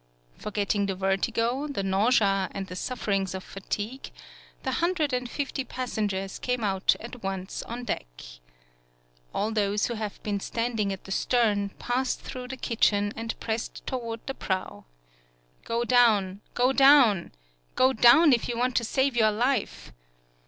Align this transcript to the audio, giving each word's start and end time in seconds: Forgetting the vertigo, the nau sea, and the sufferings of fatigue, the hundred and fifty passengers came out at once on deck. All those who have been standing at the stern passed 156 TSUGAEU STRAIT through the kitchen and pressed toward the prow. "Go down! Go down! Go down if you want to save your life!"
Forgetting 0.35 0.87
the 0.87 0.95
vertigo, 0.95 1.67
the 1.67 1.83
nau 1.83 2.09
sea, 2.09 2.25
and 2.55 2.65
the 2.65 2.75
sufferings 2.75 3.35
of 3.35 3.43
fatigue, 3.43 4.09
the 4.63 4.71
hundred 4.71 5.13
and 5.13 5.29
fifty 5.29 5.63
passengers 5.63 6.39
came 6.39 6.63
out 6.63 6.95
at 6.99 7.21
once 7.21 7.61
on 7.61 7.83
deck. 7.83 8.07
All 9.31 9.51
those 9.51 9.85
who 9.85 9.93
have 9.93 10.19
been 10.23 10.39
standing 10.39 10.91
at 10.91 11.03
the 11.03 11.11
stern 11.11 11.69
passed 11.77 12.21
156 12.21 12.21
TSUGAEU 12.21 12.21
STRAIT 12.21 12.31
through 12.31 12.47
the 12.47 12.57
kitchen 12.57 13.13
and 13.15 13.39
pressed 13.39 13.85
toward 13.85 14.25
the 14.25 14.33
prow. 14.33 14.85
"Go 15.65 15.83
down! 15.83 16.41
Go 16.55 16.73
down! 16.73 17.31
Go 17.75 17.93
down 17.93 18.33
if 18.33 18.49
you 18.49 18.57
want 18.57 18.75
to 18.77 18.83
save 18.83 19.15
your 19.15 19.31
life!" 19.31 19.93